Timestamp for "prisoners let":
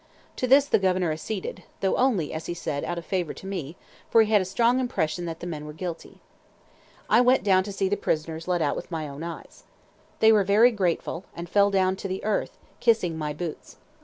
7.95-8.63